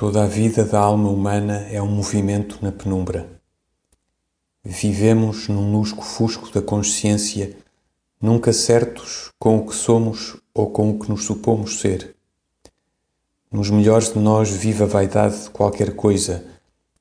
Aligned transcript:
Toda 0.00 0.22
a 0.22 0.26
vida 0.26 0.64
da 0.64 0.80
alma 0.80 1.10
humana 1.10 1.66
é 1.70 1.82
um 1.82 1.86
movimento 1.86 2.58
na 2.62 2.72
penumbra. 2.72 3.28
Vivemos 4.64 5.46
num 5.46 5.76
lusco-fusco 5.76 6.50
da 6.50 6.62
consciência, 6.62 7.54
nunca 8.18 8.50
certos 8.50 9.30
com 9.38 9.58
o 9.58 9.66
que 9.66 9.74
somos 9.74 10.38
ou 10.54 10.70
com 10.70 10.88
o 10.88 10.98
que 10.98 11.10
nos 11.10 11.26
supomos 11.26 11.80
ser. 11.80 12.16
Nos 13.52 13.68
melhores 13.68 14.10
de 14.10 14.18
nós 14.18 14.48
vive 14.48 14.84
a 14.84 14.86
vaidade 14.86 15.42
de 15.42 15.50
qualquer 15.50 15.94
coisa 15.94 16.46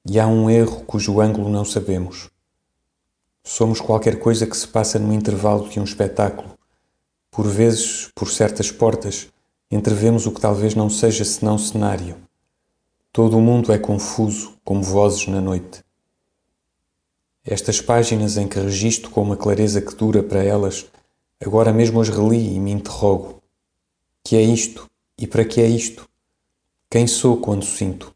e 0.06 0.20
há 0.20 0.28
um 0.28 0.50
erro 0.50 0.84
cujo 0.84 1.22
ângulo 1.22 1.48
não 1.48 1.64
sabemos. 1.64 2.30
Somos 3.46 3.80
qualquer 3.80 4.20
coisa 4.20 4.46
que 4.46 4.58
se 4.58 4.68
passa 4.68 5.00
no 5.00 5.14
intervalo 5.14 5.70
de 5.70 5.80
um 5.80 5.86
espetáculo. 5.86 6.50
Por 7.32 7.48
vezes, 7.48 8.10
por 8.14 8.30
certas 8.30 8.74
portas, 8.74 9.30
entrevemos 9.72 10.26
o 10.26 10.34
que 10.34 10.42
talvez 10.42 10.76
não 10.76 10.90
seja 10.90 11.24
senão 11.24 11.58
cenário 11.58 12.28
Todo 13.12 13.38
o 13.40 13.42
mundo 13.42 13.74
é 13.74 13.80
confuso 13.80 14.54
como 14.64 14.84
vozes 14.84 15.26
na 15.28 15.42
noite. 15.42 15.84
Estas 17.44 17.82
páginas 17.82 18.38
em 18.38 18.48
que 18.48 18.60
registro 18.60 19.10
com 19.10 19.24
uma 19.24 19.36
clareza 19.36 19.82
que 19.82 19.96
dura 19.96 20.22
para 20.22 20.44
elas, 20.44 20.86
agora 21.44 21.74
mesmo 21.74 22.00
as 22.00 22.10
reli 22.10 22.54
e 22.54 22.60
me 22.60 22.72
interrogo. 22.72 23.42
Que 24.24 24.36
é 24.36 24.42
isto? 24.44 24.88
E 25.18 25.26
para 25.26 25.44
que 25.44 25.60
é 25.60 25.68
isto? 25.68 26.08
Quem 26.88 27.08
sou 27.08 27.38
quando 27.38 27.66
sinto? 27.66 28.14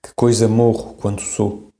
Que 0.00 0.14
coisa 0.14 0.46
morro 0.46 0.94
quando 0.94 1.20
sou? 1.20 1.72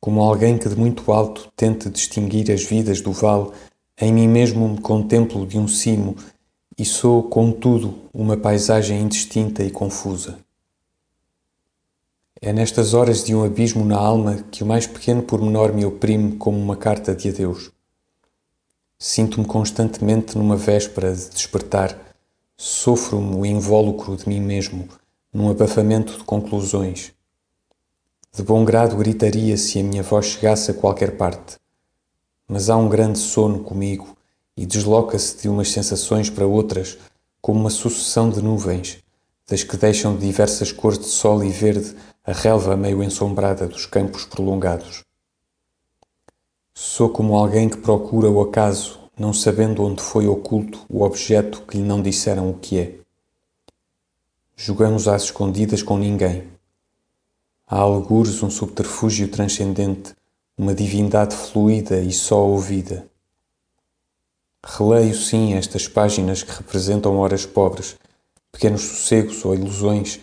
Como 0.00 0.20
alguém 0.20 0.58
que 0.58 0.68
de 0.68 0.74
muito 0.74 1.12
alto 1.12 1.52
tente 1.54 1.88
distinguir 1.88 2.50
as 2.50 2.64
vidas 2.64 3.00
do 3.00 3.12
vale, 3.12 3.52
em 3.96 4.12
mim 4.12 4.26
mesmo 4.26 4.68
me 4.68 4.80
contemplo 4.80 5.46
de 5.46 5.56
um 5.56 5.68
cimo 5.68 6.16
e 6.76 6.84
sou, 6.84 7.22
contudo, 7.22 7.96
uma 8.12 8.36
paisagem 8.36 9.00
indistinta 9.00 9.62
e 9.62 9.70
confusa. 9.70 10.38
É 12.42 12.54
nestas 12.54 12.94
horas 12.94 13.22
de 13.22 13.34
um 13.34 13.44
abismo 13.44 13.84
na 13.84 13.98
alma 13.98 14.42
que 14.50 14.62
o 14.62 14.66
mais 14.66 14.86
pequeno 14.86 15.22
pormenor 15.22 15.74
me 15.74 15.84
oprime 15.84 16.36
como 16.36 16.58
uma 16.58 16.74
carta 16.74 17.14
de 17.14 17.28
adeus. 17.28 17.70
Sinto-me 18.98 19.46
constantemente 19.46 20.38
numa 20.38 20.56
véspera 20.56 21.14
de 21.14 21.28
despertar, 21.28 21.98
sofro-me 22.56 23.36
o 23.36 23.44
invólucro 23.44 24.16
de 24.16 24.26
mim 24.26 24.40
mesmo, 24.40 24.88
num 25.30 25.50
abafamento 25.50 26.16
de 26.16 26.24
conclusões. 26.24 27.12
De 28.34 28.42
bom 28.42 28.64
grado 28.64 28.96
gritaria 28.96 29.58
se 29.58 29.78
a 29.78 29.84
minha 29.84 30.02
voz 30.02 30.24
chegasse 30.24 30.70
a 30.70 30.74
qualquer 30.74 31.18
parte, 31.18 31.58
mas 32.48 32.70
há 32.70 32.76
um 32.78 32.88
grande 32.88 33.18
sono 33.18 33.62
comigo 33.62 34.16
e 34.56 34.64
desloca-se 34.64 35.42
de 35.42 35.48
umas 35.50 35.70
sensações 35.70 36.30
para 36.30 36.46
outras 36.46 36.96
como 37.42 37.60
uma 37.60 37.70
sucessão 37.70 38.30
de 38.30 38.40
nuvens, 38.40 38.98
das 39.46 39.62
que 39.62 39.76
deixam 39.76 40.14
de 40.14 40.26
diversas 40.26 40.72
cores 40.72 40.98
de 40.98 41.06
sol 41.06 41.44
e 41.44 41.50
verde 41.50 41.94
a 42.24 42.32
relva 42.32 42.76
meio 42.76 43.02
ensombrada 43.02 43.66
dos 43.66 43.86
campos 43.86 44.24
prolongados. 44.24 45.02
Sou 46.74 47.08
como 47.08 47.34
alguém 47.34 47.68
que 47.68 47.78
procura 47.78 48.30
o 48.30 48.40
acaso, 48.42 49.00
não 49.18 49.32
sabendo 49.32 49.82
onde 49.82 50.02
foi 50.02 50.26
oculto 50.26 50.84
o 50.88 51.02
objeto 51.02 51.62
que 51.62 51.78
lhe 51.78 51.82
não 51.82 52.02
disseram 52.02 52.50
o 52.50 52.54
que 52.54 52.78
é. 52.78 52.98
Jogamos 54.54 55.08
às 55.08 55.24
escondidas 55.24 55.82
com 55.82 55.96
ninguém. 55.96 56.46
Há 57.66 57.78
algures 57.78 58.42
um 58.42 58.50
subterfúgio 58.50 59.28
transcendente, 59.28 60.14
uma 60.56 60.74
divindade 60.74 61.34
fluida 61.34 62.00
e 62.00 62.12
só 62.12 62.46
ouvida. 62.46 63.06
Releio 64.62 65.14
sim 65.14 65.54
estas 65.54 65.88
páginas 65.88 66.42
que 66.42 66.52
representam 66.52 67.16
horas 67.16 67.46
pobres, 67.46 67.96
pequenos 68.52 68.82
sossegos 68.82 69.42
ou 69.44 69.54
ilusões 69.54 70.20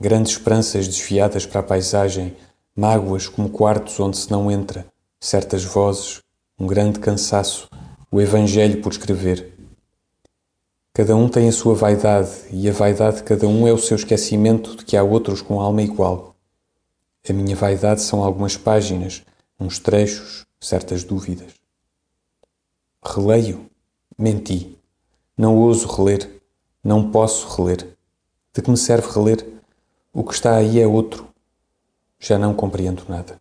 grandes 0.00 0.32
esperanças 0.32 0.86
desviadas 0.86 1.46
para 1.46 1.60
a 1.60 1.64
paisagem, 1.64 2.36
mágoas 2.74 3.28
como 3.28 3.48
quartos 3.48 3.98
onde 3.98 4.16
se 4.16 4.30
não 4.30 4.50
entra, 4.50 4.86
certas 5.18 5.64
vozes, 5.64 6.20
um 6.58 6.66
grande 6.66 7.00
cansaço, 7.00 7.68
o 8.10 8.20
Evangelho 8.20 8.80
por 8.82 8.92
escrever. 8.92 9.52
Cada 10.92 11.14
um 11.14 11.28
tem 11.28 11.48
a 11.48 11.52
sua 11.52 11.74
vaidade 11.74 12.30
e 12.50 12.68
a 12.68 12.72
vaidade 12.72 13.18
de 13.18 13.22
cada 13.22 13.46
um 13.46 13.66
é 13.66 13.72
o 13.72 13.78
seu 13.78 13.96
esquecimento 13.96 14.76
de 14.76 14.84
que 14.84 14.96
há 14.96 15.02
outros 15.02 15.42
com 15.42 15.60
alma 15.60 15.82
igual. 15.82 16.34
A 17.28 17.32
minha 17.32 17.56
vaidade 17.56 18.00
são 18.02 18.22
algumas 18.22 18.56
páginas, 18.56 19.22
uns 19.58 19.78
trechos, 19.78 20.46
certas 20.60 21.04
dúvidas. 21.04 21.52
Releio? 23.04 23.66
Menti. 24.16 24.78
Não 25.36 25.56
ouso 25.56 25.86
reler. 25.86 26.40
Não 26.82 27.10
posso 27.10 27.46
reler. 27.56 27.96
De 28.54 28.62
que 28.62 28.70
me 28.70 28.76
serve 28.76 29.08
reler? 29.12 29.55
O 30.18 30.24
que 30.24 30.32
está 30.32 30.56
aí 30.56 30.80
é 30.80 30.86
outro. 30.86 31.28
Já 32.18 32.38
não 32.38 32.54
compreendo 32.54 33.02
nada. 33.06 33.38